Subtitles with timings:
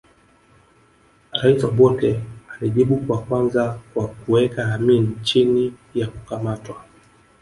[1.31, 2.21] Rais Obote
[2.55, 6.83] alijibu kwa kwanza kwa kuweka Amin chini ya kukamatwa